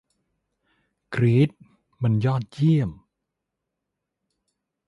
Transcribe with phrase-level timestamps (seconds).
[1.13, 1.49] กรี๊ด
[2.01, 2.91] มันยอดเยี่ยม